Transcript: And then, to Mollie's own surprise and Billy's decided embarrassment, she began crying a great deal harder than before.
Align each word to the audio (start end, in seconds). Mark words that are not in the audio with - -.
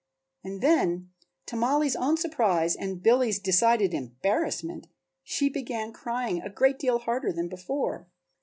And 0.43 0.61
then, 0.61 1.11
to 1.45 1.55
Mollie's 1.55 1.95
own 1.95 2.17
surprise 2.17 2.75
and 2.75 3.03
Billy's 3.03 3.37
decided 3.37 3.93
embarrassment, 3.93 4.87
she 5.23 5.47
began 5.47 5.93
crying 5.93 6.41
a 6.41 6.49
great 6.49 6.79
deal 6.79 6.97
harder 6.97 7.31
than 7.31 7.47
before. 7.47 8.07